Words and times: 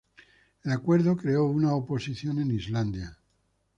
El 0.63 0.71
acuerdo 0.71 1.15
creó 1.15 1.43
una 1.45 1.75
oposición 1.75 2.39
en 2.39 2.49
Islandia. 2.49 3.19